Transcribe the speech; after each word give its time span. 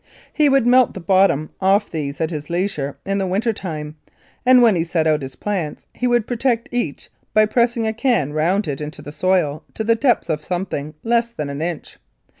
He 0.33 0.49
would 0.49 0.65
melt 0.65 0.95
the 0.95 0.99
bottoms 0.99 1.51
off 1.61 1.91
these 1.91 2.19
at 2.19 2.31
his 2.31 2.49
leisure 2.49 2.97
in 3.05 3.19
the 3.19 3.27
winter 3.27 3.53
time, 3.53 3.97
and 4.43 4.59
when 4.63 4.75
he 4.75 4.83
set 4.83 5.05
out 5.05 5.21
his 5.21 5.35
plants 5.35 5.85
he 5.93 6.07
would 6.07 6.25
protect 6.25 6.67
each 6.71 7.11
by 7.35 7.45
pressing 7.45 7.85
a 7.85 7.93
can 7.93 8.33
round 8.33 8.67
it 8.67 8.81
into 8.81 9.03
the 9.03 9.11
soil 9.11 9.61
to 9.75 9.83
the 9.83 9.93
depth 9.93 10.27
of 10.27 10.43
something 10.43 10.95
less 11.03 11.29
than 11.29 11.51
an 11.51 11.61
inch. 11.61 11.99